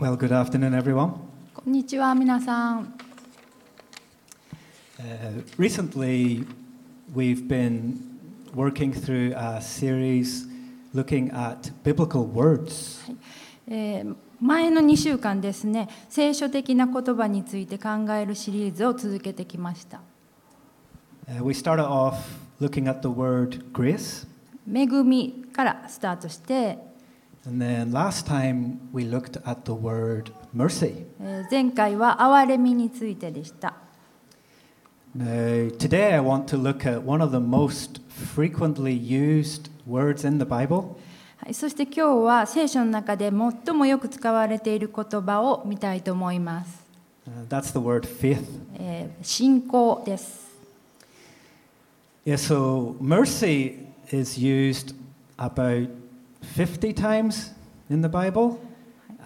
[0.00, 1.12] Well, good afternoon, everyone.
[1.54, 2.94] こんにちは皆さん
[4.98, 6.46] Uh, recently,
[7.14, 7.98] we've been
[8.54, 10.48] working through a series
[10.94, 13.00] looking at biblical words.
[13.68, 20.02] えー前の2週間ですね聖書的な言葉について考えるシリーズを続けてきました
[21.26, 22.16] Uh, we started off
[22.60, 24.26] looking at the word grace,
[24.70, 26.78] 恵みからスタートして、
[27.45, 31.05] and then last time we looked at the word mercy.
[31.19, 33.73] えー前回は憐れみについてでした
[35.17, 40.37] Now, today I want to look at one of the most frequently used words in
[40.37, 40.95] the Bible,
[41.37, 46.83] はい、そして今日は聖書の中で最もよく使われている言葉を見たいと思います、
[47.27, 48.45] uh, that's the word faith.
[48.79, 50.51] えー信仰です
[52.23, 54.95] Yeah, so mercy is used
[55.37, 55.89] about
[56.54, 57.52] 50 times
[57.90, 58.58] in the Bible,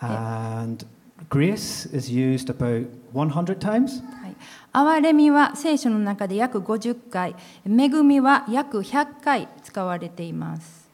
[0.01, 0.85] and
[1.29, 4.03] grace is used about 100 times.
[4.23, 4.37] はい、
[4.73, 7.35] 憐れみは聖書の中で約50回
[7.67, 10.89] 恵みは約100回使われています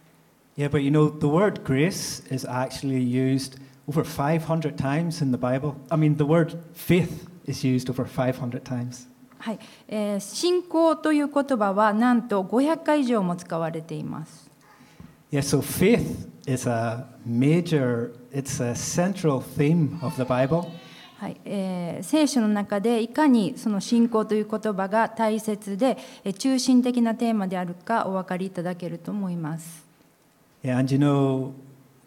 [0.57, 5.37] Yeah, but you know, the word grace is actually used over 500 times in the
[5.37, 5.75] Bible.
[5.91, 9.07] I mean, the word faith is used over 500 times.
[9.39, 14.46] はい、えー信仰という言葉はなんと500回以上も使われています。
[15.36, 20.68] Yeah, so faith is a major, it's a central theme of the Bible.
[21.18, 29.86] はいえー聖書の中でいかにその信仰という言葉が大切でえー中心的なテーマであるかお分かりいただけると思います。
[30.64, 31.52] Yeah, and you know,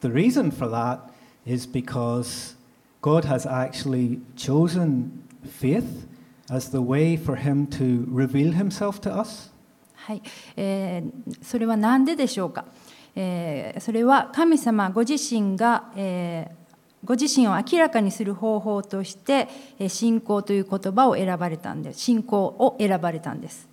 [0.01, 0.99] the reason for that
[1.47, 2.57] is because
[3.03, 5.11] God has actually chosen
[5.49, 6.09] faith
[6.51, 9.53] as the way for Him to reveal Himself to us.
[9.95, 10.23] はい
[10.57, 12.85] えーそれは何ででしょうか、えー
[13.16, 16.60] それは神様ご自身が、えー
[17.06, 19.48] ご自身を明らかにする方法として
[19.80, 23.70] えー信仰という言葉を選ばれたんです信仰を選ばれたんです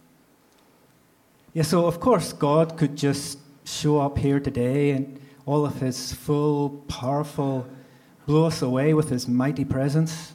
[1.53, 6.15] Yeah, so of course, God could just show up here today and all of His
[6.15, 7.65] full, powerful,
[8.27, 10.35] blow us away with His mighty presence.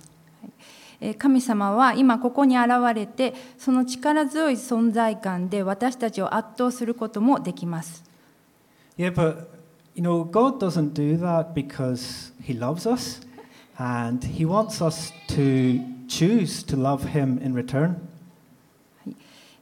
[1.00, 8.04] えー神様は今ここに現れてその力強い存在感で私たちを圧倒することもできます
[9.02, 9.50] Yeah, but
[9.96, 13.22] you know, God doesn't do that because He loves us
[13.80, 17.96] and He wants us to choose to love Him in return.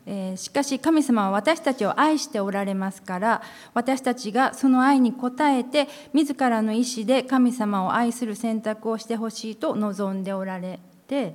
[0.06, 3.42] えーしかし神様は私たちを愛しておられますから
[3.74, 11.34] 私たちがその愛に応えて自らの意志で神様を愛する選択をしてほしいと望んでおられて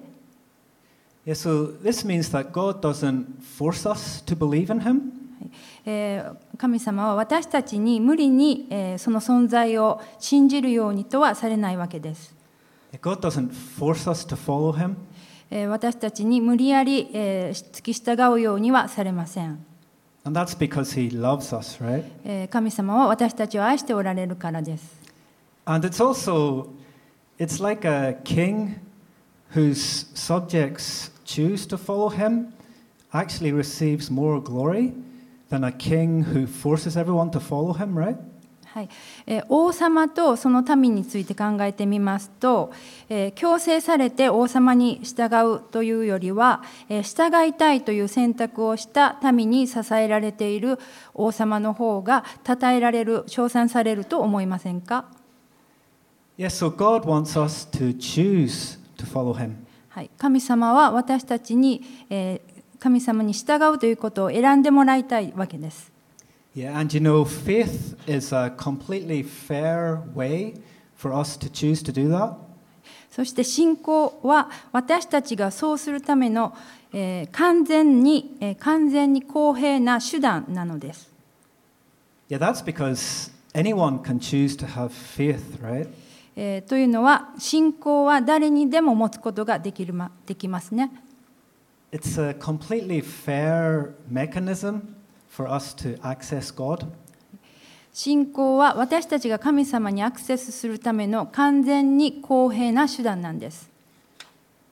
[1.25, 5.13] Yeah, so this means that God doesn't force us to believe in Him.
[5.87, 12.35] えー神様は私たちに無理に、えーその存在を信じるようにとはされないわけです。
[13.03, 14.95] God doesn't force us to follow Him.
[15.51, 19.65] えー私たちに無理やり、えー付き従うようにはされません。
[20.25, 22.05] And that's because He loves us, right?
[22.25, 24.97] えー神様は私たちを愛しておられるからです。
[25.67, 26.69] And it's also,
[27.39, 28.77] it's like a king
[29.55, 32.53] whose subjects choose to follow him
[33.13, 34.93] actually receives more glory
[35.55, 38.17] than a king who forces everyone to follow him, right?
[38.67, 38.89] はい
[39.27, 42.73] えー王様とその民について考えてみますと、
[43.09, 50.81] えー強制されて王様に従うというよりは、えー従いたいという選択をした民に支えられている
[51.15, 55.05] 王様の方が称えられる称賛されると思いませんか
[56.37, 59.55] ？Yes, so God wants us to choose to follow him.
[59.89, 62.54] はい、神様は私たちに、えー
[62.85, 65.91] 神様に従うということを選んでもらいたいわけです。
[73.11, 76.55] そして信仰は私たちがそうするための、
[76.93, 81.11] えー、完全に、えー、完全に公平な手段なのです。
[86.69, 90.91] というのは信仰は誰にでも持つことができ,る、ま、できますね。
[91.95, 94.97] It's a completely fair mechanism
[95.29, 96.89] for us to access God.
[97.93, 103.71] 信仰は私たちが神様にアクセスするための完全に公平な手段なんです。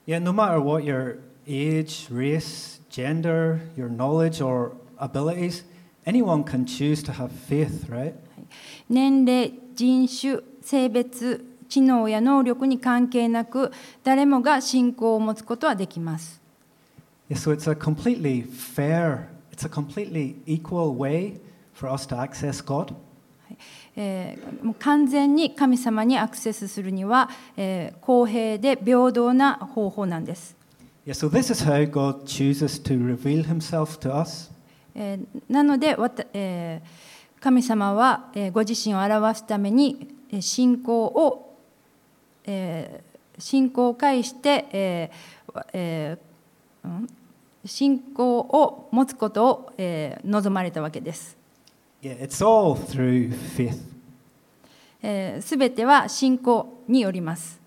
[0.04, 5.62] Yeah, no matter what your age, race, gender, your knowledge, or abilities,
[6.04, 8.14] anyone can choose to have faith, right?
[8.90, 13.70] 年齢人種性別知能や能力に関係なく
[14.02, 16.41] 誰もが信仰を持つことはできます
[17.34, 17.54] So、
[24.70, 27.28] う完全に神様にアクセスするには、
[28.00, 30.56] 公平で平等な方法なんです。
[35.48, 35.96] なので、
[37.40, 40.08] 神様は、ご自身を表すために
[40.40, 41.58] 信仰を、
[43.38, 45.10] 信仰を介して、
[47.64, 51.36] 信仰を持つことを、えー、望まれたわけです。
[55.40, 57.60] すべ、えー、ては信仰によります。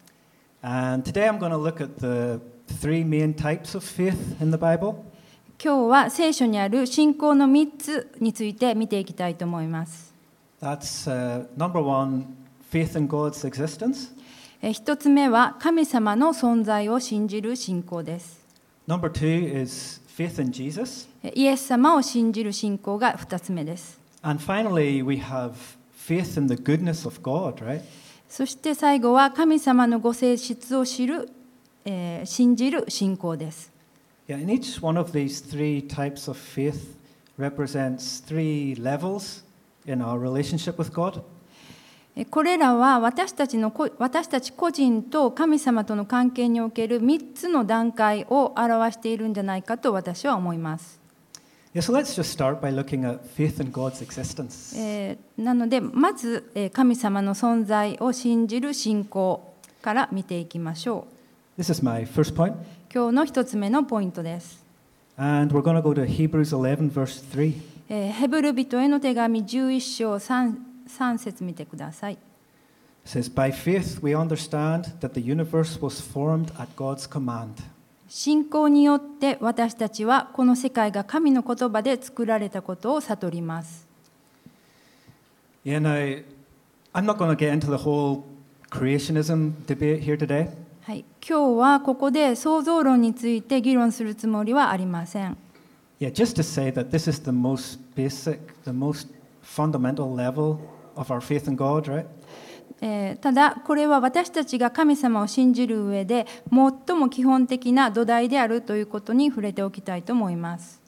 [5.64, 10.14] 今日は聖書にある信仰の3つについて見ていきたいと思います。
[14.62, 18.45] 1つ目は神様の存在を信じる信仰です。
[18.87, 21.09] Number two is faith in Jesus.
[21.23, 24.01] えーイエス様を信じる信仰が2つ目です。
[24.23, 25.53] And finally, we have
[25.95, 27.83] faith in the goodness of God, right?
[28.29, 31.29] そして最後は神様のご性質を知る、
[31.85, 33.71] えー信じる信仰です。
[34.29, 36.97] Yeah, and each one of these three types of faith
[37.39, 39.43] represents three levels
[39.87, 41.23] in our relationship with God.
[42.16, 51.00] えーこれらは私たちのこ私たち個人と神様との関係における3つの段階を表しているんじゃないかと私は思います。
[51.74, 54.80] Yeah, so let's just start by looking at faith in God's existence.
[54.80, 61.06] えーなのでまずえー神様の存在を信じる信仰から見ていきましょ
[61.60, 62.54] This is my first point.
[62.54, 62.56] う
[62.94, 64.64] 今日の一つ目のポイントです、
[65.18, 67.54] And we're going to go to Hebrews 11, verse 3.
[67.90, 70.56] えーヘブル人への手紙11章 3,
[70.96, 72.18] 3節見てください。
[78.08, 83.88] 信仰によって私たちはこの世界が神の言葉で作られたことを悟ります。
[85.66, 85.82] 今
[91.30, 95.38] 日はここで創造論について議論するつもりはありません。
[96.00, 99.08] Yeah, just to say that this is the most basic, the most
[99.42, 100.58] fundamental level
[103.22, 110.82] ただこれは私たちが神様を信じる上で最も基本的な土台であるということに触れておきたいと思います。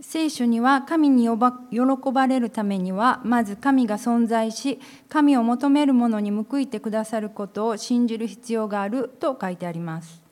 [0.00, 1.28] 聖書には神に
[1.70, 10.22] 喜ばれるためにはまず神が存在し神を求める者に報いてくださることを信じる必要があると書いてあります。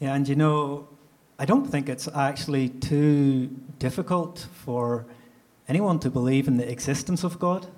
[0.00, 0.84] Yeah, and you know,
[1.38, 5.04] I don't think it's actually too difficult for
[5.68, 7.68] anyone to believe in the existence of God.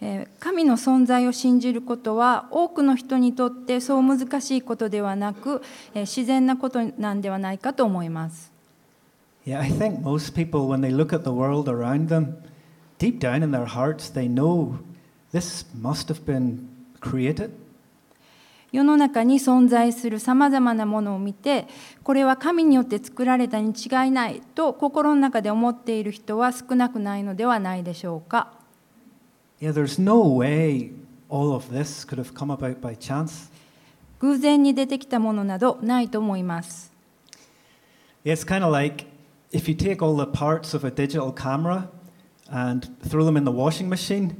[0.00, 5.62] えー神の存在を信じることは多くの人にとってそう難しいことではなく
[5.94, 8.55] えー自然なことなんではないかと思います。
[9.46, 12.42] Yeah, I think most people, when they look at the world around them,
[12.98, 14.80] deep down in their hearts, they know
[15.30, 16.68] this must have been
[17.00, 17.52] created.
[18.72, 21.68] 世の中に存在するさまざまなものを見て
[22.02, 28.52] これは神によって作られたに違いないと心の中で思っている人は少なくないのではないでしょうか
[29.60, 30.90] Yeah, there's no way
[31.30, 33.50] all of this could have come about by chance.
[34.18, 36.90] 偶然に出てきたものなどないと思います
[38.24, 39.06] it's kind of like
[39.56, 41.88] if you take all the parts of a digital camera
[42.50, 44.36] and throw them in the washing machine,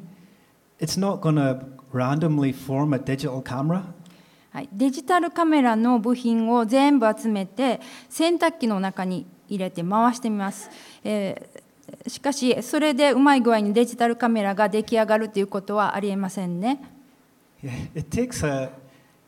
[0.79, 3.83] it's not going to randomly form a digital camera.
[4.53, 10.71] はい、デジタルカメラの部品を全部集めて洗濯機の中に入れて回してみます、
[11.03, 11.67] えー
[12.09, 16.83] しかしそれでうまい具合にデジタルカメラが出来上がるということはありえませんね
[17.95, 18.73] it takes a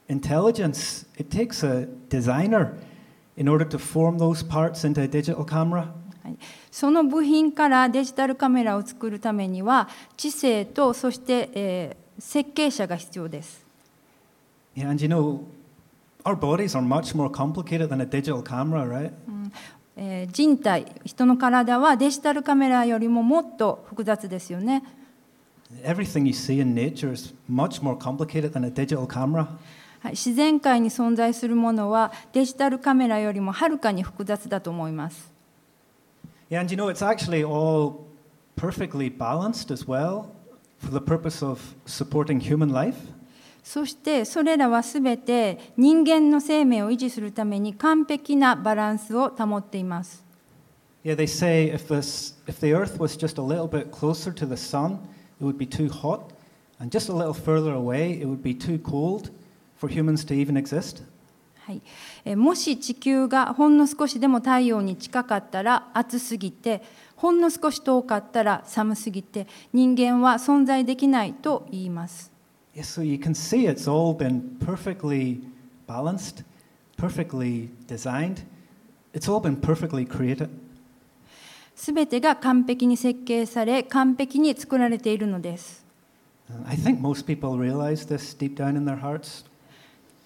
[0.08, 2.72] intelligence, it takes a designer
[3.38, 5.92] in order to form those parts into a digital camera.
[6.22, 6.38] はい
[6.70, 13.64] その部品からデジタルカメラを作るためには知性とそして、えー設計者が必要です、
[14.74, 15.44] Yeah, and you know,
[16.24, 19.12] our bodies are much more complicated than a digital camera, right?
[19.96, 24.82] えー人体人の体はデジタルカメラよりももっと複雑ですよね
[25.84, 29.46] Everything you see in nature is much more complicated than a digital camera.
[30.00, 35.32] はい、自然界に存在するものはデジタルカメラよりもはるかに複雑だと思います。
[36.50, 38.06] Yeah, and you know, it's actually all
[38.56, 40.30] perfectly balanced as well
[40.78, 42.96] for the purpose of supporting human life.
[43.64, 50.24] そしてそれらはすべて人間の生命を維持するために完璧なバランスを保っています。
[51.04, 54.56] Yeah, they say if, this, if the Earth was just a little bit closer to the
[54.56, 55.00] Sun,
[55.40, 56.32] it would be too hot,
[56.80, 59.30] and just a little further away, it would be too cold
[59.78, 61.02] for humans to even exist?
[61.68, 61.72] は
[62.24, 66.82] い、もし地球がほんの少しでも太陽に近かったら暑すぎて
[67.14, 72.32] ほんの少し遠かったら寒すぎて人間は存在できないと言います。
[81.74, 85.84] すべてが完璧に設計され完璧に作られているのです。
[86.66, 89.47] I think most people realize this deep down in their hearts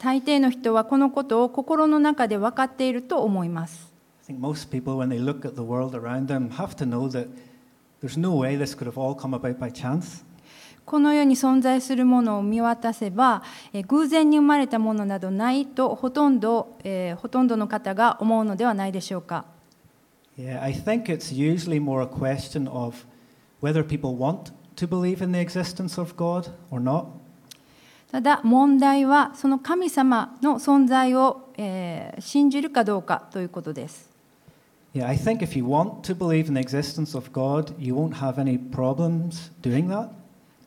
[0.03, 3.93] 大抵の人はこのことを心の中で分かっていると思います
[4.29, 7.09] I think most people, when they look at the world around them, have to know
[7.11, 7.29] that
[8.03, 10.25] there's no way this could have all come about by chance.
[10.85, 13.43] この世に存在するものを見渡せば、
[13.73, 19.45] えー偶然に生まれたものなどないとほとんど、えーほとんどの方が思うのではないでしょうか
[20.39, 23.05] Yeah, I think it's usually more a question of
[23.61, 27.07] whether people want to believe in the existence of God or not.
[28.13, 34.11] ただ問題はその神様の存在を、え、信じるかどうかということです。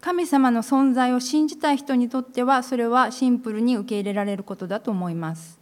[0.01, 5.59] 神様の存在を信じた人にとってはそれはシンプルに受け入れられることだと思います。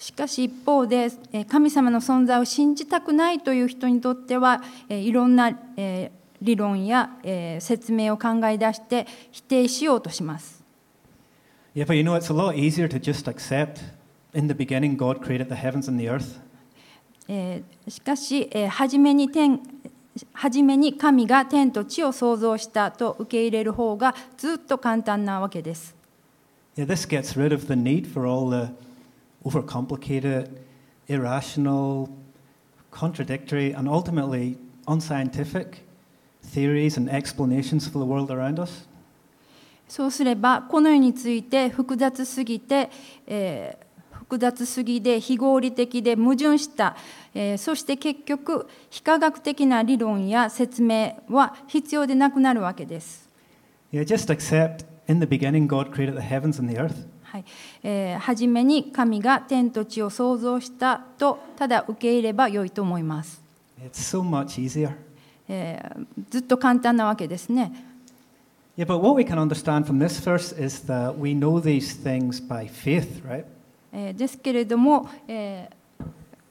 [0.00, 1.10] しかし一方で
[1.46, 5.52] 神様の存在を信じたくないという人にとってはいろんな
[6.40, 7.10] 理論や
[7.60, 10.64] 説明を考え出して否定しようとします。
[11.76, 11.84] し
[18.00, 19.60] かし初めに天、
[20.32, 25.94] 初めに神が天と地を創造したと受け入れる方がずっと簡単なわけです。
[26.74, 27.52] Yeah, this gets rid
[29.44, 30.48] overcomplicated,
[31.08, 32.08] irrational,
[32.90, 35.84] contradictory, and ultimately unscientific
[36.42, 38.86] theories and explanations for the world around us.
[39.88, 42.90] そうすればこの世について複雑すぎて、
[43.26, 43.90] えー
[44.30, 46.96] 複雑すぎで非合理的で矛盾した、
[47.34, 53.28] えーそして結局非科学的な理論や説明は必要でなくなるわけです。
[53.92, 57.08] Yeah, just accept in the beginning God created the heavens and the earth.
[57.30, 57.44] はい
[57.84, 63.40] えー初めに神が天と地を創造したとただ受け入れれば良いと思います。
[63.80, 64.92] It's so much easier.
[65.48, 67.72] えーずっと簡単なわけですね。
[68.76, 72.68] Yeah, but what we can understand from this verse is that we know these things by
[72.68, 73.44] faith, right?
[73.92, 76.04] えーですけれども、えー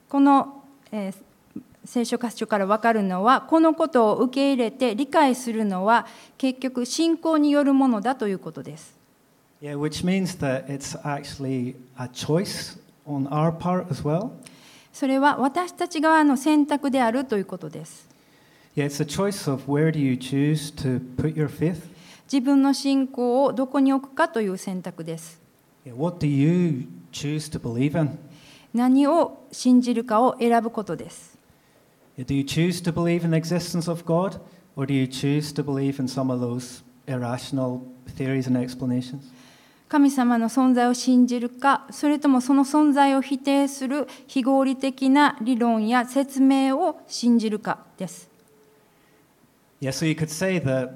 [0.08, 1.16] この、えー
[1.86, 6.06] 聖書箇所から分かるのはこのことを受け入れて理解するのは
[6.38, 8.99] 結局信仰によるものだということです。
[9.62, 14.32] Yeah, which means that it's actually a choice on our part as well.
[14.94, 18.08] それは私たち側の選択であるということです。
[18.76, 21.82] Yeah, it's a choice of where do you choose to put your faith?
[22.32, 25.42] 自分の信仰をどこに置くかという選択です。
[25.86, 28.18] Yeah, what do you choose to believe in?
[28.74, 31.38] 何を信じるかを選ぶことです。
[32.18, 34.40] Yeah, do you choose to believe in the existence of God,
[34.78, 37.82] or do you choose to believe in some of those irrational
[38.16, 39.24] theories and explanations?
[39.90, 48.30] 神様の存在を信じるかそれともその存在を否定する非合理的な理論や説明を信じるかです。
[49.82, 50.92] Yeah, so you could say that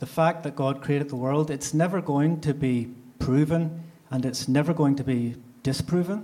[0.00, 2.88] the fact that God created the world, it's never going to be
[3.18, 6.22] proven and it's never going to be disproven.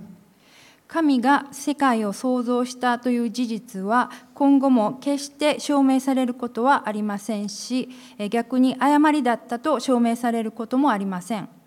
[0.87, 11.60] 神が世界を創造したという事実は今後も決して証明されることはありませんしえ逆に誤りだったと証明されることもありません。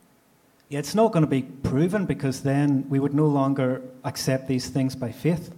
[0.74, 4.70] Yeah, it's not going to be proven because then we would no longer accept these
[4.72, 5.52] things by faith.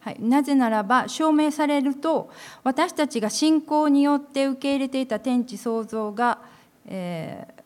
[0.00, 2.30] はい、なぜならば証明されると
[2.64, 6.38] 私たちが信仰によって受け入れていた天地創造が、
[6.86, 7.60] えー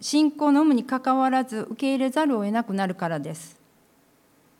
[0.00, 3.56] 信仰の有無にかかわらず受け入れざるを得なくなるからです。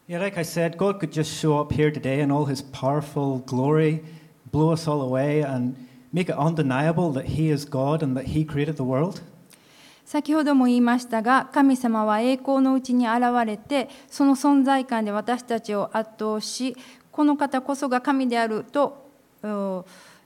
[0.09, 3.45] Yeah, like I said, God could just show up here today in all his powerful
[3.47, 4.03] glory,
[4.51, 5.77] blow us all away, and
[6.13, 9.21] make it undeniable that he is God and that he created the world.
[10.06, 16.78] 先ほども言いましたが神様は栄光のうちに現れてその存在感で私たちを圧倒し
[17.12, 19.08] この方こそが神であると、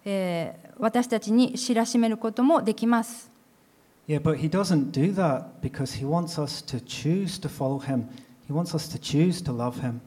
[0.05, 3.29] えー私たちに知らしめることもできます。
[4.07, 8.07] Yeah, but he doesn't do that because he wants us to choose to follow him.
[8.47, 9.99] He wants us to choose to love him.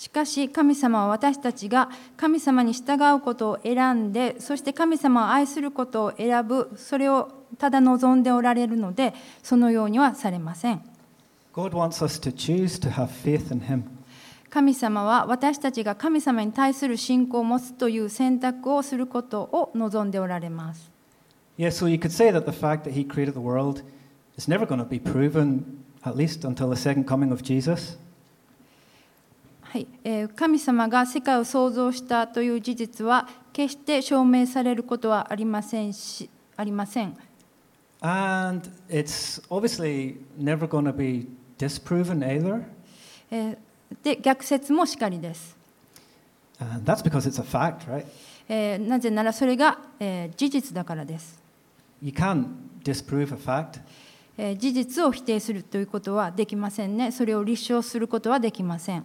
[0.00, 10.82] しかし神様は私たちが神様に従うことを選んでそして神様を愛することを選ぶそれをただ望んでおられるのでそのようにはされません
[11.52, 13.82] God wants us to choose to have faith in him.
[14.48, 20.90] 神様は私たちが神様に対する信仰を持つという選択をすることを望んでおられます。
[21.58, 23.82] Yeah, so you could say that the fact that he created the world
[24.38, 27.98] is never going to be proven, at least until the second coming of Jesus.
[29.72, 37.16] はいえー神様が世界を創造したという事実は決して証明されることはありませんしありません。
[38.00, 42.64] And it's obviously never going to be disproven either.
[43.30, 43.58] えー
[44.02, 45.56] で逆説もしかりです。
[46.58, 48.04] And that's because it's a fact, right?
[48.48, 51.40] えーなぜならそれが、えー事実だからです、
[52.02, 52.46] You can't
[52.82, 53.80] disprove a fact.
[54.36, 57.12] えー事実を否定するということはできませんね。
[57.12, 59.04] それを立証することはできません。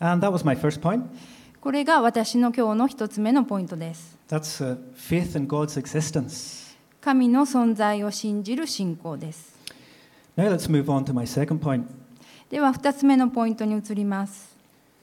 [0.00, 1.04] And that was my first point.
[1.60, 4.16] これが私の今日の一つ目のポイントです。
[4.28, 6.76] That's uh, faith in God's existence.
[7.00, 9.56] 神の存在を信じる信仰です。
[10.36, 11.84] Now let's move on to my second point,
[12.48, 14.56] では2つ目のポイントに移ります。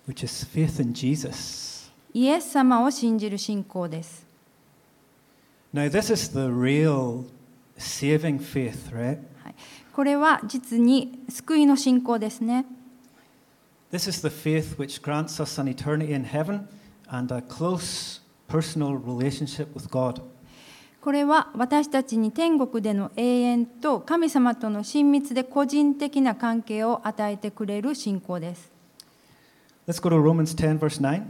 [0.08, 1.92] which is faith in Jesus.
[2.14, 4.25] イエス様を信じる信仰です。
[5.74, 7.25] Now, this is the real
[7.78, 9.20] saving faith, right?
[9.44, 9.56] はい、
[9.92, 12.66] これは実に救いの信仰ですね。
[13.96, 16.68] This is the faith which grants us an eternity in heaven
[17.10, 20.22] and a close personal relationship with God.
[21.00, 28.70] これは私たちに天国での永遠と神様との親密で個人的な関係を与えてくれる信仰です。
[29.88, 31.24] Let's go to Romans 10, verse 9.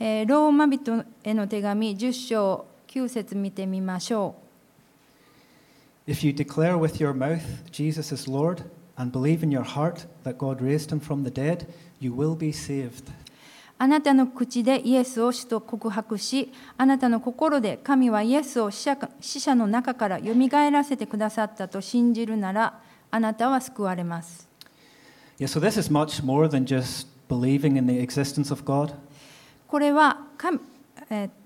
[0.00, 4.34] えーローマ人への手紙10章9節見てみましょ
[6.08, 6.10] う。
[6.10, 8.64] If you declare with your mouth Jesus is Lord
[8.96, 9.12] and
[13.78, 22.80] あなたの口でイエスを死と告白し、あなたの心で神はイエスを死者,死者の中からよみがえらせてくださったと信じるなら、
[23.10, 24.48] あなたは救われます。
[29.68, 30.20] これは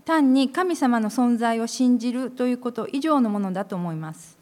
[0.04, 4.38] 単に神様の存在を信じるということ以上のものだと思います。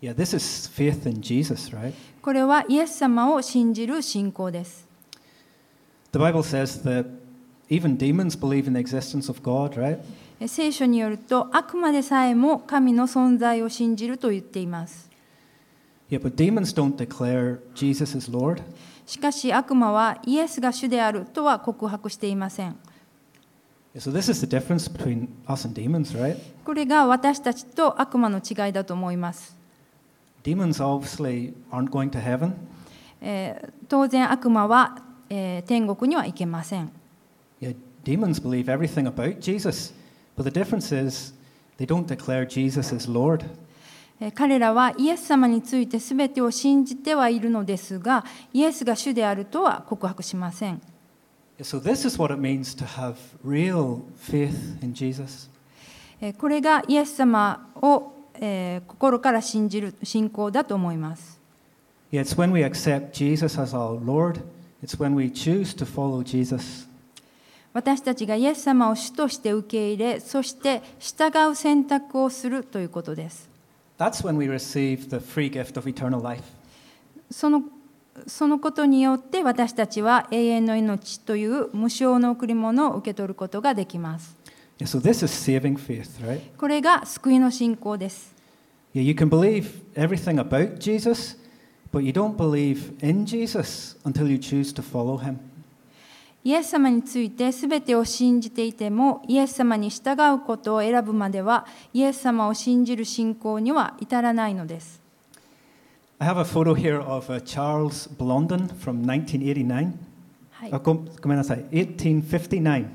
[0.00, 1.92] Yeah, this is faith in Jesus, right?
[2.22, 4.86] これはイエス様を信じる信仰です。
[6.12, 7.06] The Bible says that
[7.68, 9.98] even demons believe in the existence of God, right?
[10.40, 15.10] えー聖書によると、悪魔でさえも神の存在を信じると言っています。
[16.08, 18.62] Yeah, but demons don't declare Jesus is Lord.
[19.04, 22.76] しかし悪魔はイエスが主であるとは告白していません。
[23.94, 26.36] Yeah, so this is the difference between us and demons, right?
[26.64, 29.57] これが私たちと悪魔の違いだと思います。
[30.48, 32.54] Demons obviously aren't going to heaven.
[33.20, 34.96] えー当然悪魔は、
[35.28, 36.90] えー天国には行けません。
[37.60, 39.92] Yeah, demons believe everything about Jesus,
[40.38, 41.34] but the difference is
[41.78, 43.44] they don't declare Jesus as Lord.
[44.20, 50.80] えー彼らはイエス様について全てを信じてはいるのですが、イエスが主であるとは告白しません。
[51.60, 55.50] So this is what it means to have real faith in Jesus.
[56.22, 61.38] えーこれがイエス様を、え、心から信じる信仰だと思います。
[67.72, 73.48] 私たちがイエス様を主として受け入れ、そして従う選択をするということです。
[78.26, 84.37] そのことによって私たちは永遠の命という無償の贈り物を受け取ることができます。
[84.84, 86.40] So this is saving faith, right?
[86.56, 88.34] これが救いの信仰です。
[88.94, 91.36] Yeah, you can believe everything about Jesus,
[91.92, 95.38] but you don't believe in Jesus until you choose to follow him.
[96.44, 105.02] イエス様について全てを信じていてもイエス様に従うことを選ぶまではイエス様を信じる信仰には至らないのです。
[106.20, 109.92] I have a photo here of uh, Charles Blondin from 1989.
[110.50, 110.72] はい。
[110.72, 112.86] あごごめんなさい、1859。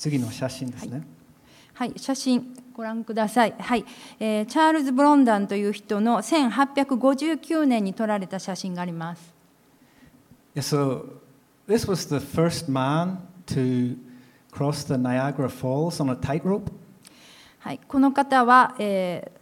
[0.00, 1.02] 次の写真ですね。
[1.74, 3.54] はい、写真ご覧ください。
[3.58, 3.84] はい、
[4.18, 9.34] えーチャールズ・ブロンダンという人の1859年に撮られた写真があります。
[10.54, 11.20] Yeah, so
[11.68, 13.98] this was the first man to
[14.50, 16.72] cross the Niagara Falls on a tightrope.
[17.58, 19.40] はい、この方は、えー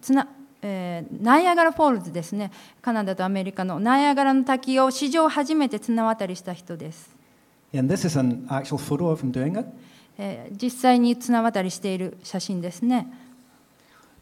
[0.00, 0.28] つな
[0.62, 7.10] えー Niagara Falls ですねカナダとアメリカのナイアガラの滝を史上初めて綱渡りした人です、
[7.74, 9.66] And this is an actual photo of him doing it.
[10.18, 13.06] えー実際に綱渡りしている写真ですね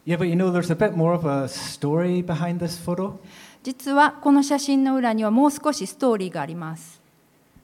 [0.06, 3.18] Yeah, but you know, there's a bit more of a story behind this photo.
[3.62, 7.00] 実はこの写真の裏にはもう少しストーリーがあります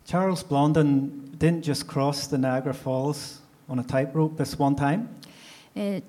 [0.07, 5.07] Charles Blondin didn't just cross the Niagara Falls on a tightrope this one time.
[5.75, 6.03] えー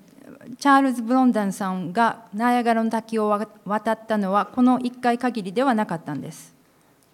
[0.58, 6.54] チャールズ・ブロンダンさんがナイアガラの滝をわ渡ったのはこの1回限りではなかったんです。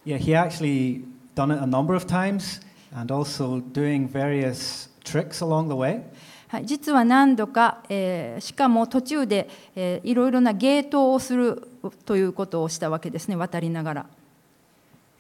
[0.06, 1.02] Yeah, he actually
[1.34, 2.62] done it a number of times
[2.94, 6.02] and also doing various tricks along the way.
[6.48, 11.68] はい、実は何度か、えーしかも途中で、えーいろいろなゲートをする
[12.06, 14.06] ということをしたわけですね渡りながら。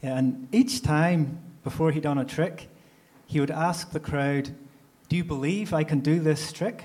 [0.02, 2.68] Yeah, and each time before he done a trick,
[3.28, 4.54] he would ask the crowd,
[5.10, 6.84] "Do you believe I can do this trick?"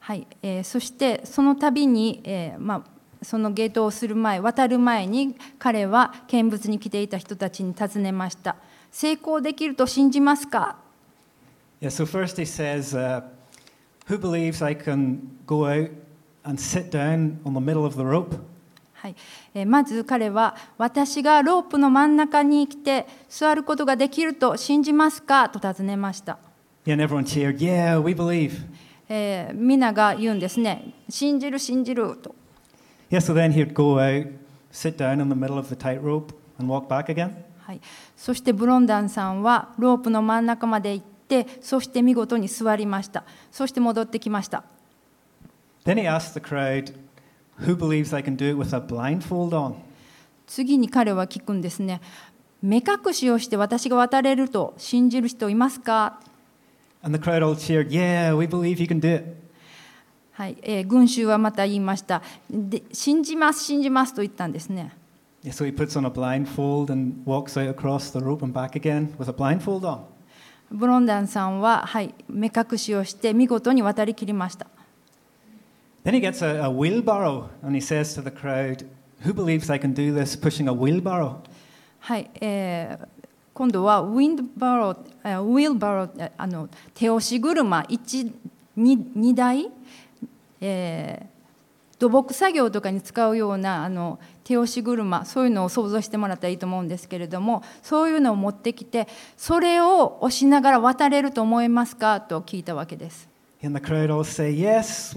[0.00, 8.56] はいえーそしてその度に、えーまあ、そのゲートをする前渡る前に彼は見物に来ていた人たちに尋ねました
[8.90, 10.76] 「成功できると信じますか?」
[11.82, 13.22] Yeah, so first he says, uh,
[14.06, 15.90] "Who believes I can go out
[16.44, 18.38] and sit down on the middle of the rope?"
[18.94, 19.16] はい
[19.52, 26.38] えーまず彼は「私がロープの真ん中に来て座ることができると信じますか?」と尋ねました、
[26.86, 28.52] Yeah, and everyone cheered, "Yeah, we believe."
[29.08, 32.32] えー皆が言うんですね「信じる信じる」と
[33.10, 34.30] Yeah, so then he would go out,
[34.70, 37.32] sit down in the middle of the tightrope, and walk back again.
[37.58, 37.80] はい、
[38.16, 44.64] そしてブロンダンさんはロープの真ん中まで行ってそして見事に座りましたそして戻ってきました
[45.84, 46.94] Then he asked the crowd,
[47.60, 49.76] "Who believes I can do it with a blindfold on?"
[50.46, 52.02] 次に彼は聞くんですね
[52.60, 56.20] 目隠しをして私が渡れると信じる人いますか
[57.02, 59.42] And the crowd all cheered, "Yeah, we believe you can do it."
[60.32, 64.94] はい、えー群衆はまた言いましたで信じます信じますと言ったんですね
[65.44, 69.14] so he puts on a blindfold and walks out across the rope and back again
[69.18, 70.11] with a blindfold on.
[70.72, 74.66] ブロンダンさんは、はい、目隠しをして見事に渡りきりました
[76.04, 78.84] Then he gets a, a wheelbarrow and he says to the crowd,
[79.24, 81.36] Who believes I can do this pushing a wheelbarrow?
[82.00, 83.08] はい、えー
[83.54, 88.32] 今度はウィンドバロー、えーウィルバロー、えーあの手押し車 1,
[88.78, 89.70] 2, 2台、
[90.60, 91.32] えー
[91.98, 103.28] 土木作業とかに使うようなあの手押し車そういうのを想像してもらったらいいと思うんですけれどもそういうのを持ってきてそれを押しながら渡れると思いますかと聞いたわけです。
[103.60, 103.68] Say,
[104.58, 105.14] Yes.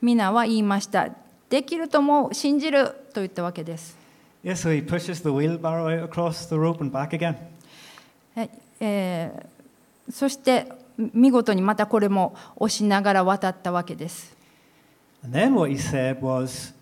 [0.00, 1.08] 皆は言いました
[1.48, 3.96] できると思う信じると言ったわけです。
[4.44, 7.36] Yeah, so he pushes the wheelbarrow out across the rope and back again.
[8.34, 8.50] はい
[8.80, 9.52] えー
[10.10, 10.66] そして
[10.98, 14.36] 見事にまたこれも押しながら渡ったわけです。
[15.24, 16.74] And then what he said was,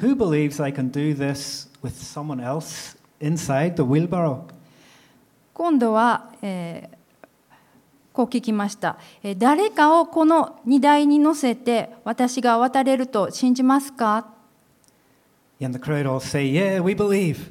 [0.00, 4.44] Who believes I can do this with someone else inside the wheelbarrow?
[5.54, 7.02] 今度は、えー
[8.12, 14.26] こう聞きました、えー誰かをこの荷台に乗せて私が渡れると信じますか
[15.62, 17.50] And the crowd all say, Yeah, we believe.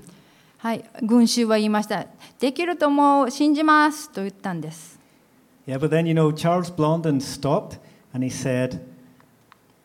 [0.58, 2.06] はい、群衆は言いました。
[2.39, 4.99] できると思う、信じますと言ったんです。
[5.65, 7.80] Yeah, but then, you know, Charles Blondin stopped
[8.13, 8.82] and he said,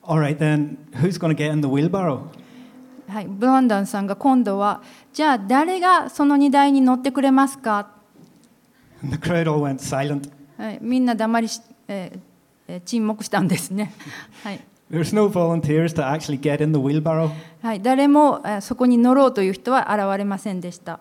[0.03, 2.29] All right, then, who's going to get in the wheelbarrow?
[3.09, 7.89] はい、ブランダンさんが今度は、じゃあ誰がその荷台に乗ってくれますか
[9.03, 13.93] ？The crowd all went silent.、はい、みんな黙りし、えー、沈黙したんですね。
[14.43, 17.31] はい There's no volunteers to actually get in the wheelbarrow.
[17.61, 21.01] はい、誰もそこに乗ろうという人は現れませんでした。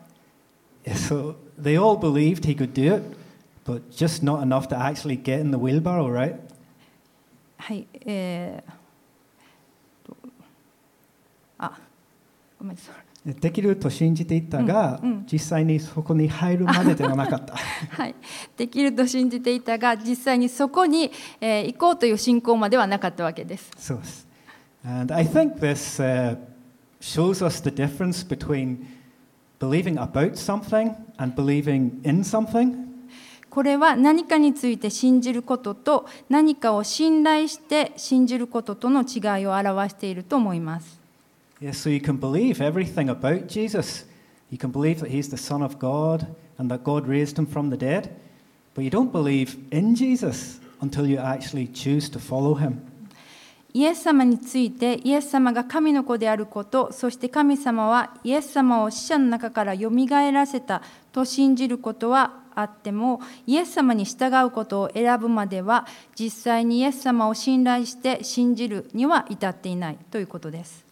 [12.58, 13.34] ごめんなさい。
[13.34, 17.56] できると信じていたが、うんうん実際にそこに入るまでではなかった。
[17.90, 18.14] はい、
[18.56, 23.72] できると信じていたが実際にそこに、えー行こうという信仰まではなかったわけです。
[23.78, 24.00] so,
[24.88, 26.38] and I think this uh,
[27.02, 28.86] shows us the difference between
[29.60, 32.86] believing about something and believing in something.
[33.50, 41.05] これは何かについて信じることと何かを信頼して信じることとの違いを表していると思います。
[41.62, 44.06] Yeah, so you can believe everything about Jesus.
[44.50, 47.70] You can believe that he's the Son of God and that God raised him from
[47.70, 48.14] the dead,
[48.74, 52.92] but you don't believe in Jesus until you actually choose to follow him.
[53.74, 65.88] イエス様についてイエス様が神の子であることそして神様はイエス様を死者の中からよみがえらせたと信じることはあってもイエス様に従うことを選ぶまでは
[66.18, 70.85] 実際にイエス様を信頼して信じるには至っていないということです。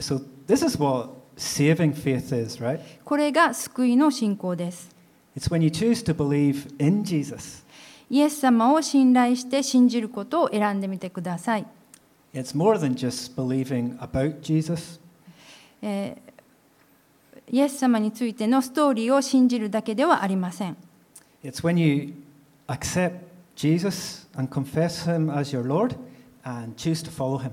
[0.00, 2.80] So this is what saving faith is, right?
[3.04, 4.94] これが救いの信仰です。
[5.36, 7.64] It's when you choose to believe in Jesus.
[8.10, 11.66] イエス様を信頼して信じることを選んでみてください。
[12.34, 15.00] It's more than just believing about Jesus.
[15.82, 16.32] えー
[17.52, 20.76] イエス様についてのストーリーを信じるだけではありません。
[21.44, 22.14] It's when you
[22.68, 23.18] accept
[23.56, 25.94] Jesus and confess him as your Lord
[26.44, 27.50] and choose to follow him.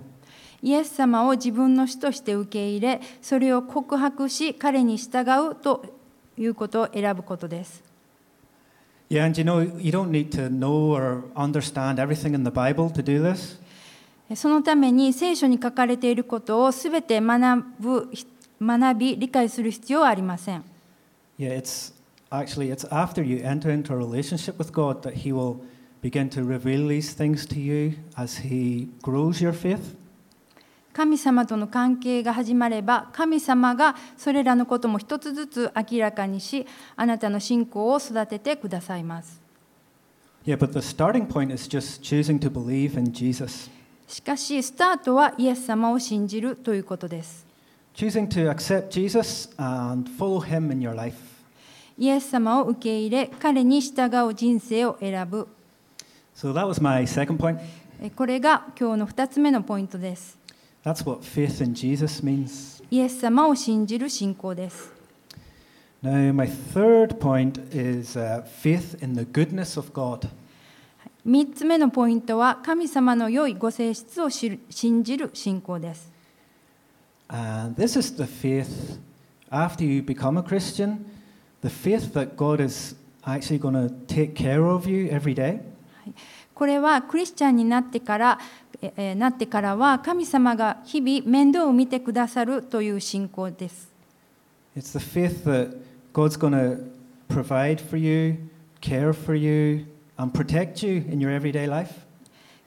[0.62, 5.86] イエス様を自分の主として受け入れ、それを告白し、彼に従うと
[6.38, 7.84] いうことを選ぶことです。
[9.10, 13.02] Yeah, and you know, you don't need to know or understand everything in the Bible to
[13.02, 13.60] do this.
[14.36, 18.12] そのために聖書に書かれていることをすべて学ぶ
[18.62, 20.64] 学び理解する必要はありません。
[21.40, 21.94] Yeah, it's
[22.30, 25.62] actually it's after you enter into a relationship with God that he will
[26.02, 29.96] begin to reveal these things to you as he grows your faith.
[30.94, 39.42] 神様との関係が始まれば神様がそれらのことも一つずつ明らかにしあなたの信仰を育ててくださいます。
[44.08, 47.46] しかし、スタートはイエス様を信じるということです。
[47.94, 48.28] Choosing
[51.98, 55.48] イエス様を受け入れ、彼に従う人生を選ぶ。
[58.16, 60.39] これが今日の2つ目のポイントです。
[60.84, 62.84] That's what faith in Jesus means.
[62.90, 64.92] イエス様を信じる信仰です。
[66.02, 70.30] Now, my third point is uh, faith in the goodness of God.
[71.28, 76.10] 3つ目のポイントは神様の良いご性質を知る信じる信仰です。
[77.28, 79.00] And this is the faith,
[79.52, 81.06] after you become a Christian,
[81.62, 85.62] the faith that God is actually going to take care of you every day.
[86.56, 88.40] これはクリスチャンになってから
[89.16, 93.92] なってからは神様が日々面倒を見てくださるという信仰です。
[94.76, 95.78] It's faith that
[96.14, 96.90] God's going
[97.30, 98.38] provide for you,
[98.82, 99.86] care for you,
[100.18, 101.94] and protect you in your everyday life.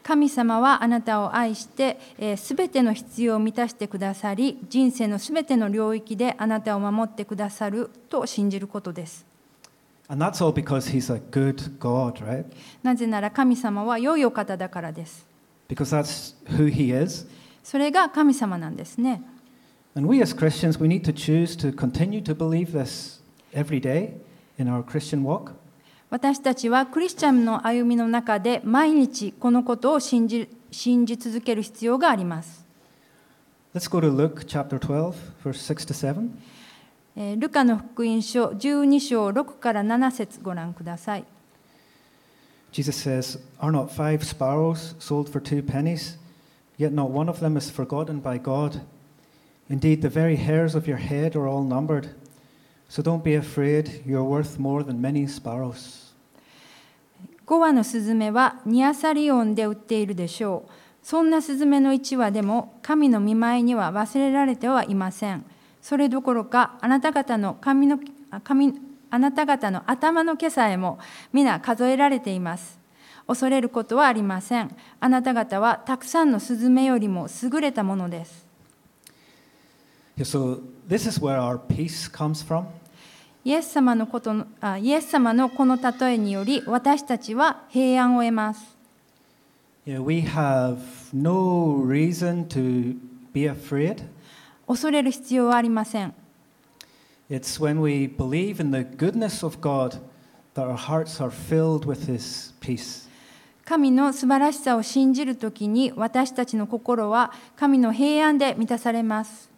[0.03, 9.25] 神様はあなたを愛して、す、べ、ての必要を満たしてくださり、人生のすべての領域であなたを守ってくださると信じることです。
[11.79, 12.45] God, right?
[12.83, 15.32] なぜなら神様は良いお方だからです。
[15.73, 17.27] Because that's who He is.
[17.65, 19.23] それが神様なんですね。
[19.95, 23.23] And we as Christians, we need to choose to continue to believe this
[23.55, 24.15] every day
[24.59, 25.53] in our Christian walk.
[26.11, 32.67] 私たちはクリスチャンの歩みの中で毎日このことを信じ信じ続ける必要があります。
[33.75, 36.29] Let's go to Luke chapter 12, verse 6 to 7.
[37.17, 41.25] えールカの福音書12章6から7節ご覧ください。
[42.72, 46.18] Jesus says, Are not five sparrows sold for two pennies?
[46.78, 48.82] Yet not one of them is forgotten by God.
[49.70, 52.10] Indeed, the very hairs of your head are all numbered.
[52.88, 56.14] So don't be afraid, you're worth more than many sparrows.
[57.46, 60.72] 5羽のスズメはニアサリオンで売っているでしょう。
[61.02, 65.46] そんなスズメの1羽でも神の見舞いには忘れられてはいません。
[65.82, 68.74] それどころかあなた方の髪のあ髪
[69.13, 70.99] あなた方の頭の毛さえも
[71.35, 72.81] 皆数えられています。
[73.27, 74.75] 恐れることはありません。
[75.01, 78.47] あなた方はたくさんのスズメよりも優れたものです。
[80.17, 82.65] So, this is where our peace comes from.
[83.45, 88.79] イエス様のことのあイエス様のこの例えにより私たちは平安を得ます。
[89.87, 90.79] Yeah, we have
[91.13, 92.97] no reason to
[93.35, 94.05] be afraid.
[94.67, 96.15] 恐れる必要はありません。
[97.33, 99.97] It's when we believe in the goodness of God
[100.53, 103.09] that our hearts are filled with His peace.
[103.65, 109.49] 神の素晴らしさを信じるときに私たちの心は神の平安で満たされます。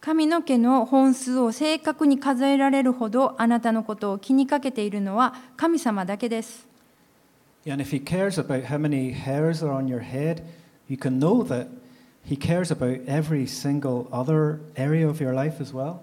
[0.00, 6.65] 神の毛の本数を正確に数えられるほどあなたのことを気にかけているのは神様だけです。
[7.68, 10.42] And if He cares about how many hairs are on your head,
[10.88, 11.68] you can know that
[12.24, 16.00] He cares about every single other area of your life as well.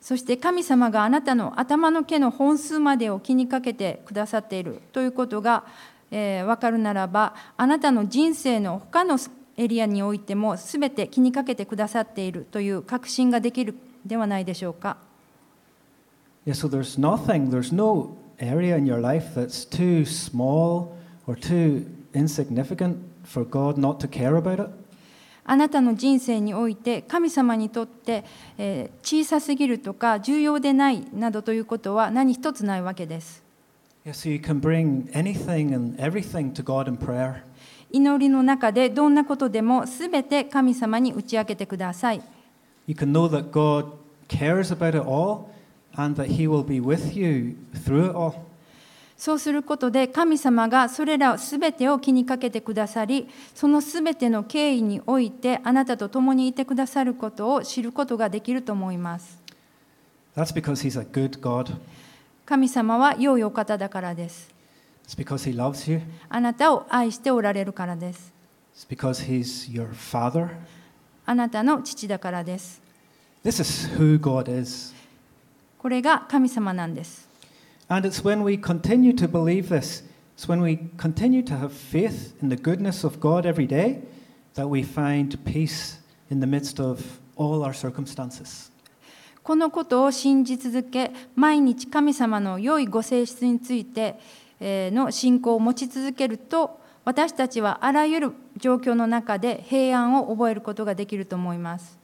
[0.00, 5.64] そして神様があなたの頭の毛の本数までを気にかけてくださっているということが、
[6.10, 9.18] えー、分かるならばあなたの人生の他の
[9.58, 13.74] エリアにおいても全て気にかけてくださっているという確信ができる
[14.06, 14.96] ではないでしょうか。
[16.46, 22.96] Yeah, so there's nothing, there's no area in your life that's too small or too insignificant
[23.24, 24.70] for God not to care about it.
[25.44, 28.24] あなたの人生において神様にとって、
[28.58, 33.42] えー小さすぎるとか重要でないなどということは何一つないわけです。
[34.04, 37.42] Yeah, so you can bring anything and everything to God in prayer.
[37.90, 42.22] 祈りの中でどんなことでもすべて神様に打ち明けてください。
[42.86, 43.92] You can know that God
[44.28, 45.50] cares about it all
[46.00, 48.34] and that He will be with you through it all.
[49.16, 59.38] そうすることで神様がそれらすべてを気にかけてくださり、そのすべての経緯においてあなたと共にいてくださることを知ることができると思います。
[60.34, 61.76] That's because He's a good God.
[62.46, 64.50] 神様は良いお方だからです。
[65.06, 66.00] It's because He loves you.
[66.30, 68.32] あなたを愛しておられるからです。
[68.74, 70.48] It's because He's your Father.
[71.26, 72.80] あなたの父だからです。
[73.44, 74.94] This is who God is.
[75.80, 77.26] これが神様なんです。
[77.88, 80.04] And it's when we continue to believe this,
[80.36, 84.02] it's when we continue to have faith in the goodness of God every day
[84.56, 85.98] that we find peace
[86.30, 87.02] in the midst of
[87.36, 88.70] all our circumstances.
[89.42, 94.20] このことを信じ続け、毎日神様の良いご性質について
[94.60, 101.99] えーの信仰を持ち続けると、私たちはあらゆる状況の中で平安を覚えることができると思います。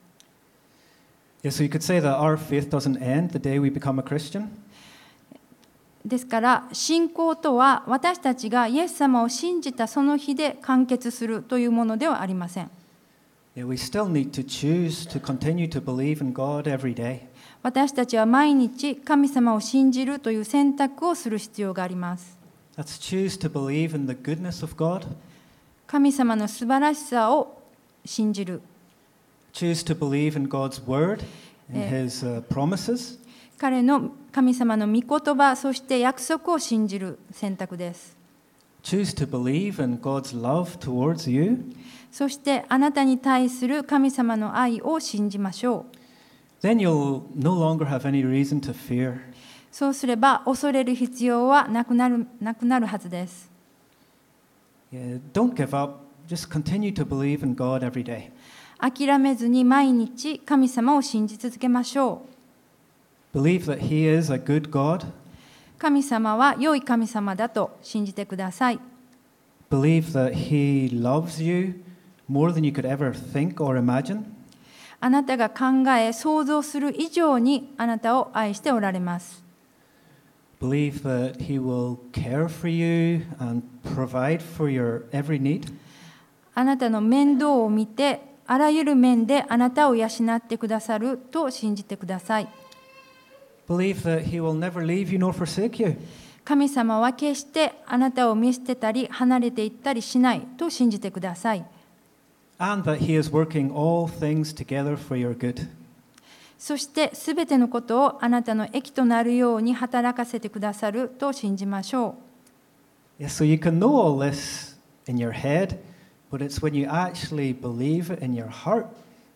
[6.07, 12.71] ですから信仰とは私たちがイエス様を信じたその日で完結するというものではありません。
[17.63, 22.39] 私たちは毎日神様を信じるという選択をする必要があります。
[25.87, 27.63] 神様の素晴らしさを
[28.05, 28.61] 信じる。
[29.57, 31.25] Choose to believe in God's word,
[31.73, 32.05] Eh.
[32.05, 33.19] His uh, promises,
[33.59, 38.17] 彼の神様の御言葉、そして約束を信じる選択です。
[38.83, 41.65] choose to believe in God's love towards you,
[42.13, 45.87] そしてあなたに対する神様の愛を信じましょ
[46.63, 46.65] う。
[46.67, 49.19] then you'll no longer have any reason to fear.
[49.73, 53.51] そうすれば恐れる必要はなくなるなくなるはずです。
[54.93, 56.07] Yeah, don't give up.
[56.29, 58.31] Just continue to believe in God every day.
[58.79, 62.37] 諦めずに毎日神様を信じ続けましょう。
[65.79, 68.81] 神様は良い神様だと信じてください。
[75.01, 79.45] あなたが考え想像する以上にあなたを愛しておられます。
[86.55, 92.49] あなたの面倒を見て、あらゆる面であなたを養ってくださると信じてください。
[93.69, 95.97] Believe that He will never leave you nor forsake you.
[96.45, 101.65] 神様は決してあなたを見捨てたり離れていったりしないと信じてください。
[102.59, 105.69] And that He is working all things together for your good.
[106.59, 112.17] そしてすべてのことをあなたの益となるように働かせてくださると信じましょ
[113.19, 113.23] う。
[113.23, 115.79] Yes, so you can know all this in your head,
[116.31, 118.87] but it's when you actually believe it in your heart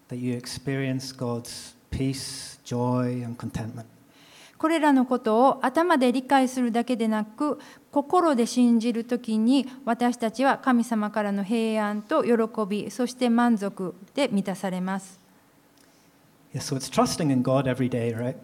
[0.09, 3.87] that you experience God's peace, joy, and contentment.
[4.59, 7.59] これらのことを頭で理解するだけでなく
[7.90, 12.31] 心で信じるときに私たちは神様からの平安と喜
[12.68, 15.18] びそして満足で満たされます
[16.53, 18.37] Yes, so it's trusting in God every day, right?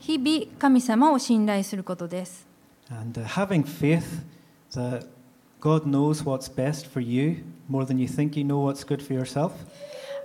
[0.00, 2.44] 日々神様を信頼することです
[2.90, 4.02] And uh, having faith
[4.72, 5.06] that
[5.62, 9.14] God knows what's best for you more than you think you know what's good for
[9.14, 9.52] yourself.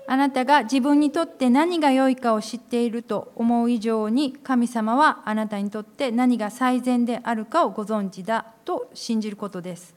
[0.07, 9.93] あなたが自分にとって何が良いかを知っていると思う以上に神様はあなたにとって何が最善であるかをご存知だと信じることです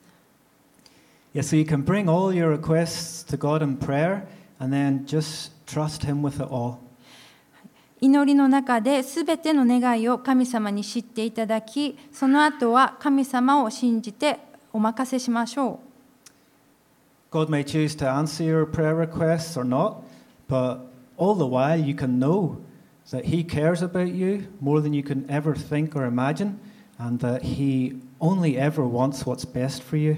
[1.33, 4.27] Yeah, so you can bring all your requests to God in prayer
[4.59, 6.79] and then just trust Him with it all.
[8.03, 15.80] 祈りの中で全ての願いを神様に知っていただきその後は神様を信じて お任せしましょ
[17.32, 19.98] God may choose to answer your prayer requests or not,
[20.48, 20.80] but
[21.18, 22.58] all the while you can know
[23.12, 26.60] that He cares about you more than you can ever think or imagine,
[26.98, 30.14] and that He only ever wants what's best for you.
[30.14, 30.18] う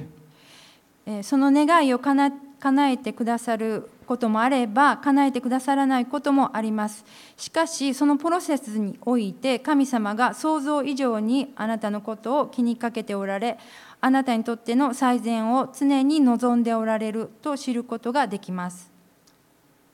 [1.08, 2.32] えーその願いをかな
[2.62, 7.05] 叶えてくださることもあれば叶えてくださらないこともあります
[7.37, 13.59] しかしそのプロセスにおいて神様が想像以上にあなたのことを気にかけておられ
[14.01, 18.93] あなたにとっての最善を常に望んでおられると知ることができます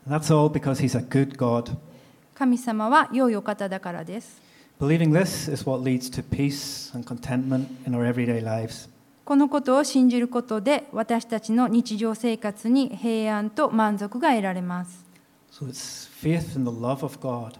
[0.07, 1.75] that's all because He's a good God.
[2.35, 4.43] 神様は良いお方だからです
[4.79, 8.89] Believing this is what leads to peace and contentment in our everyday lives.
[9.29, 15.05] このことを信じることで私たちの日常生活に平安と満足が得られます
[15.53, 17.59] So it's faith in the love of God,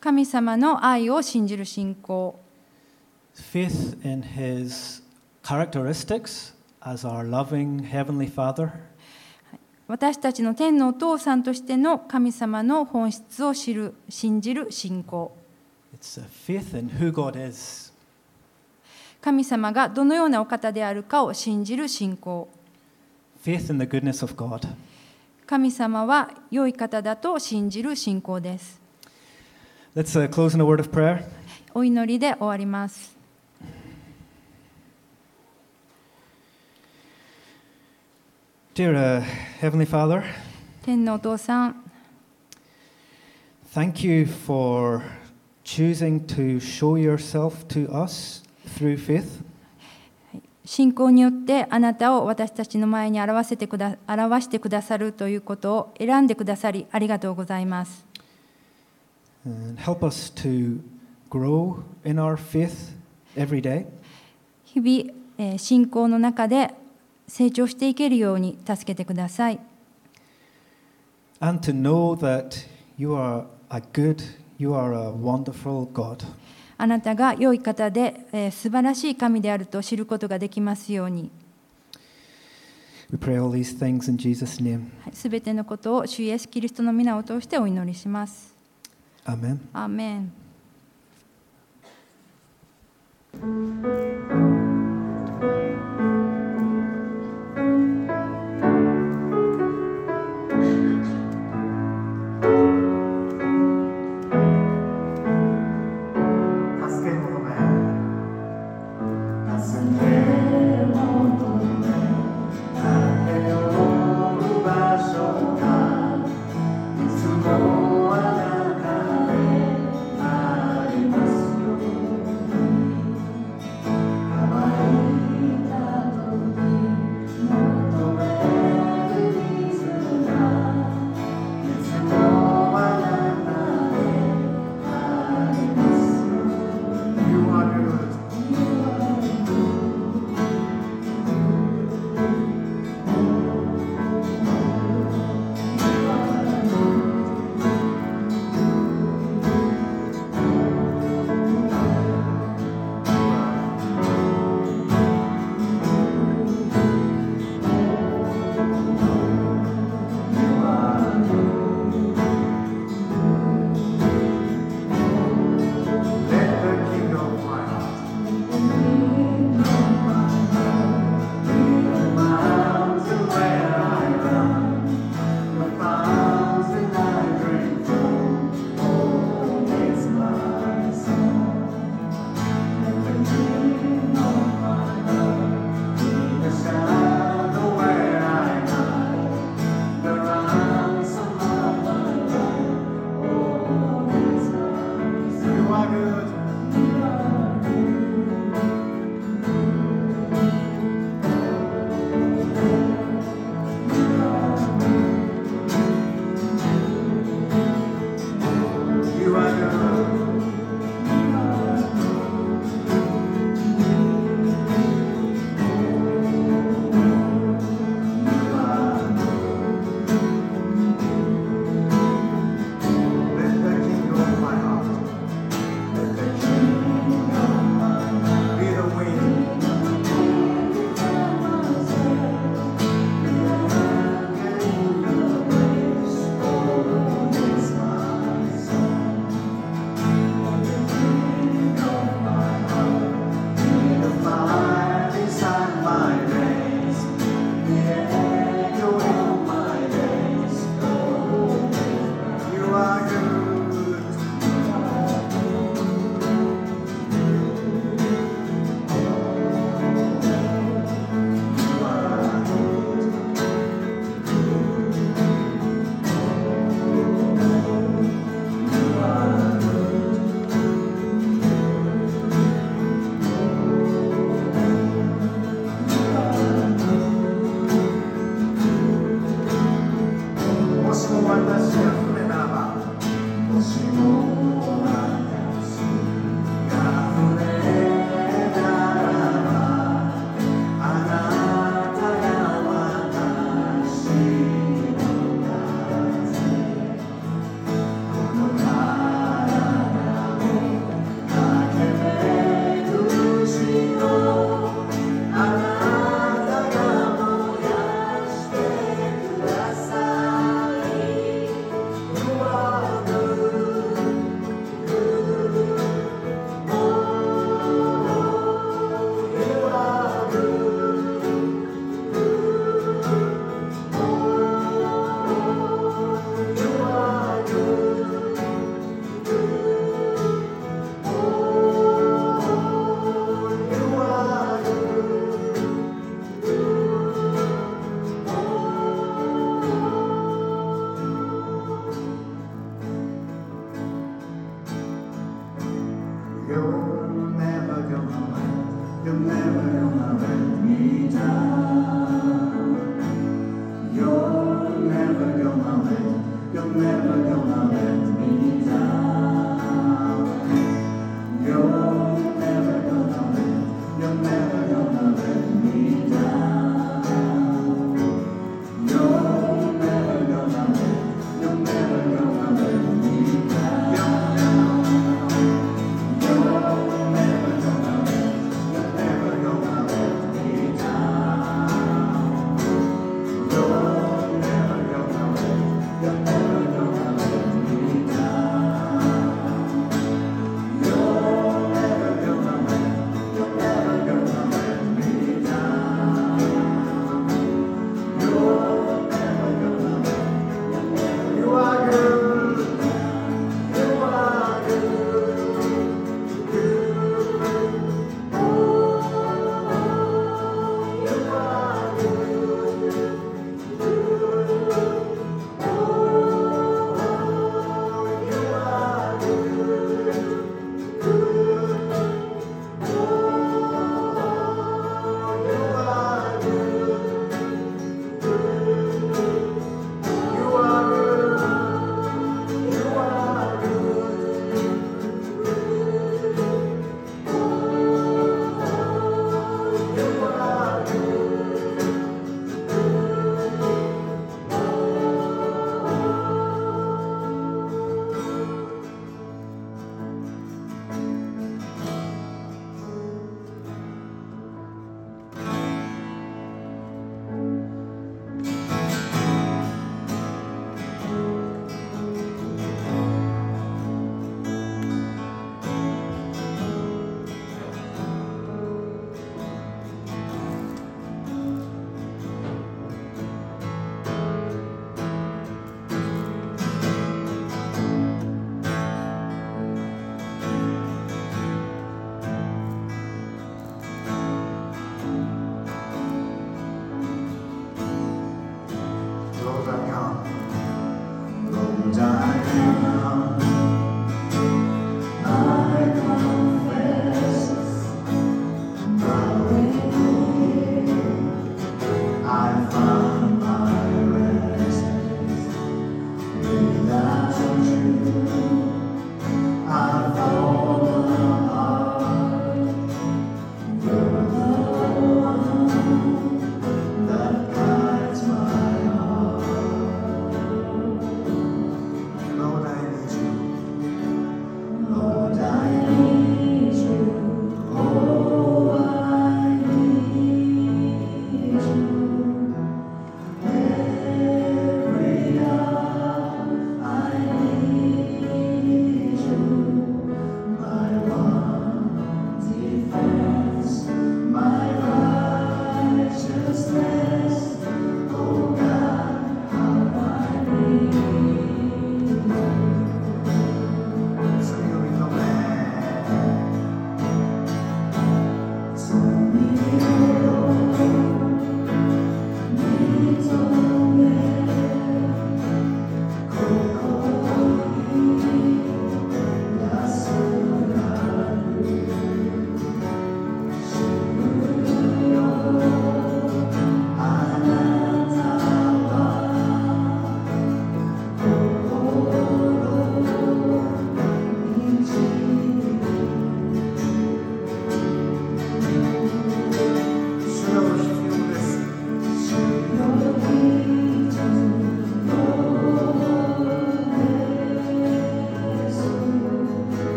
[0.00, 2.40] 神様の愛を信じる信仰
[3.32, 5.04] faith in His
[5.44, 8.70] characteristics as our loving Heavenly Father,
[9.86, 15.30] 私たちの天のお父さんとしての神様の本質を知る信じる信仰
[15.94, 17.87] it's a faith in who God is,
[19.28, 22.48] 神様がどのようなお方であるかを信じる信仰
[23.44, 24.66] faith in the goodness of God.
[25.46, 28.80] 神様は良い方だと信じる信仰です
[29.94, 31.24] Let's uh, close in a word of prayer.
[31.74, 33.14] お祈りで終わります
[38.74, 39.22] Dear uh,
[39.60, 40.22] Heavenly Father,
[40.80, 41.84] 天のお父さん
[43.74, 45.02] thank you for
[45.64, 49.42] choosing to show yourself to us through faith.
[50.64, 58.04] 信仰によってあなたを私たちの前に表せてくだ表してくださるということを選んでくださりありがとうございます。
[59.76, 60.80] Help us to
[61.30, 62.94] grow in our faith
[63.34, 63.86] every day.
[64.64, 66.74] 日々、えー信仰の中で
[67.26, 69.60] 成長していけるように助けてください。
[71.40, 72.66] And to know that
[72.98, 74.22] you are a good,
[74.58, 76.26] you are a wonderful God.
[76.80, 81.30] あなたが良い方で、えー素晴らしい神であると知ることができますように、
[83.10, 84.84] We pray all these things in Jesus' name.
[85.12, 88.54] すべてのことを主イエス・キリストの皆を通してお祈りします。
[89.24, 89.58] Amen.
[89.72, 90.32] アーメン。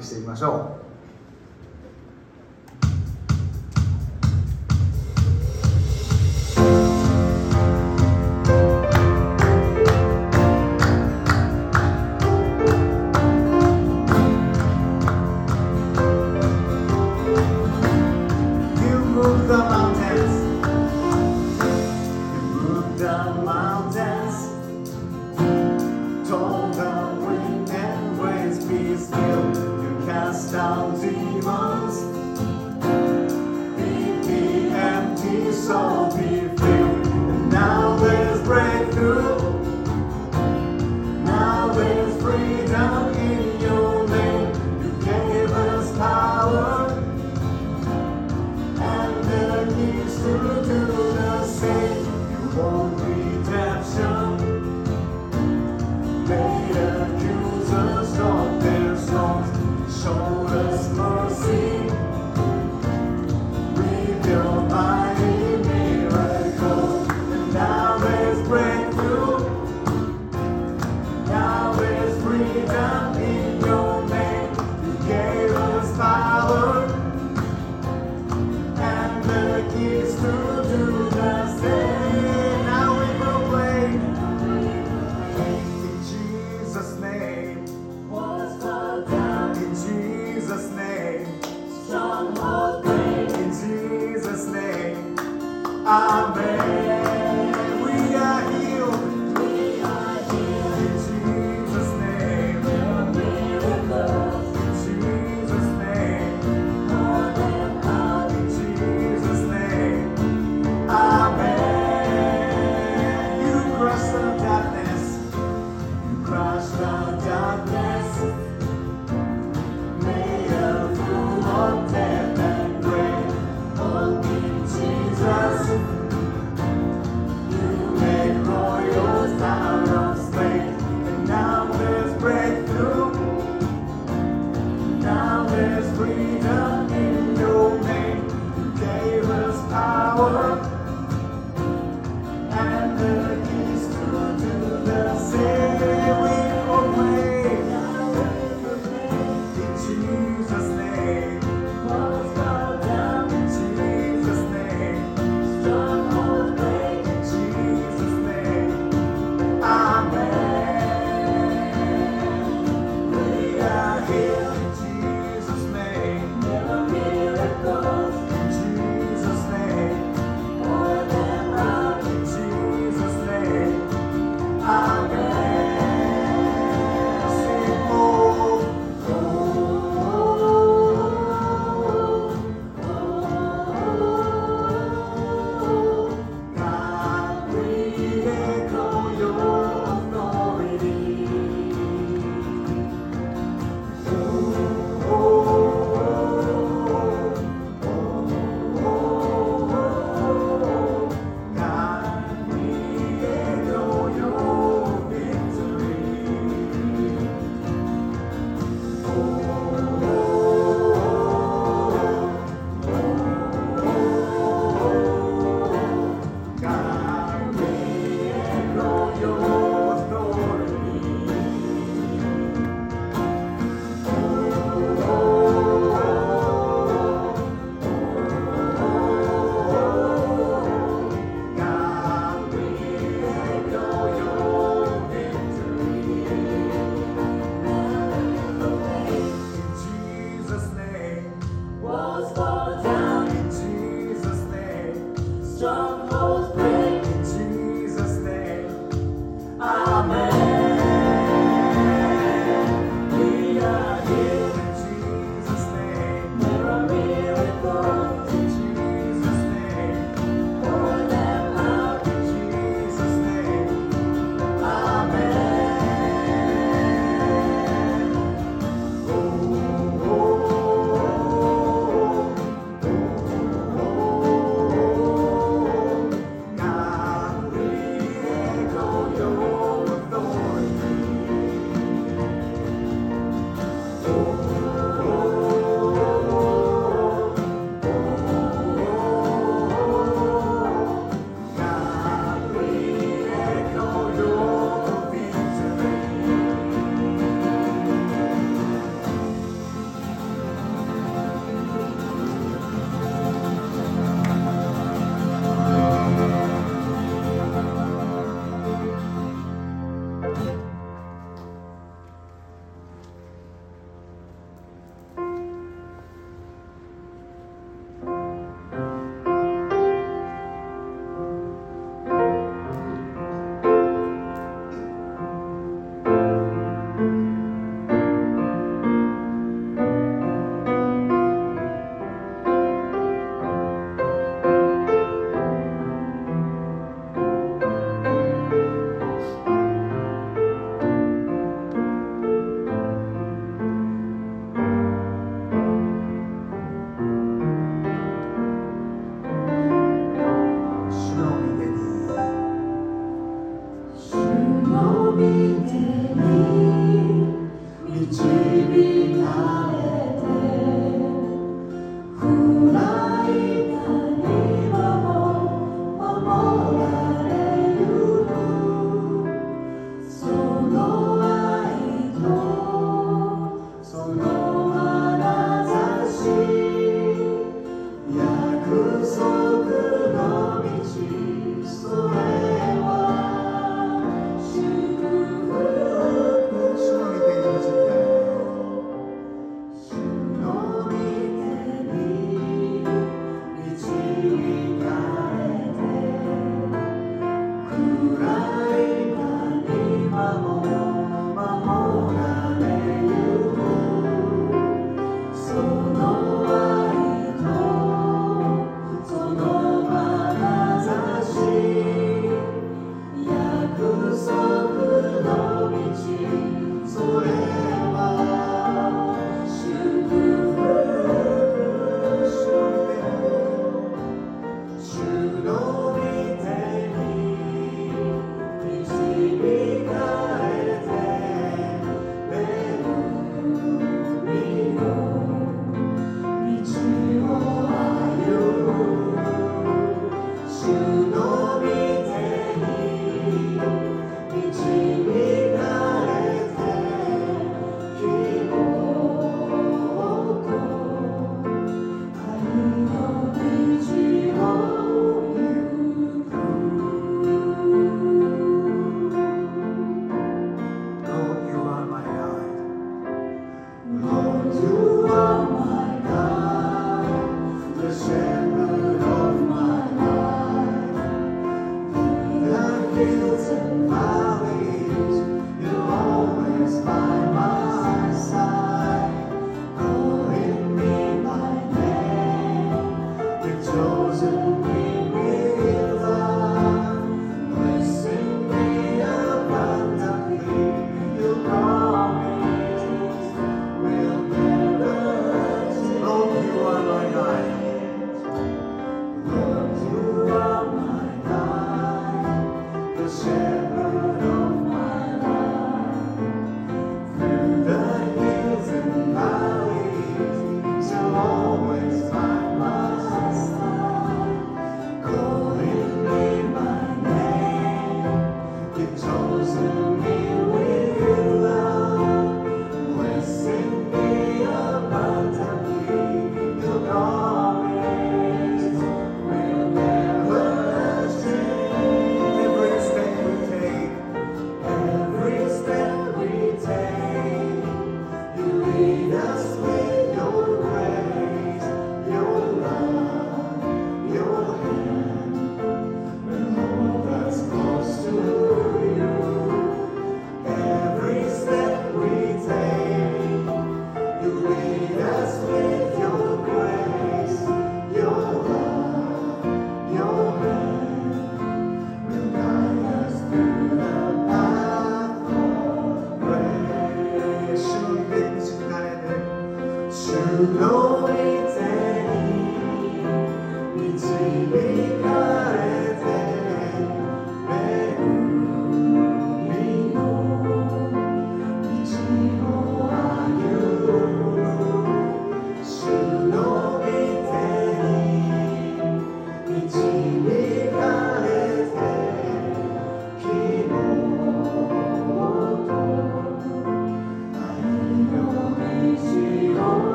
[0.00, 0.77] していきましょう。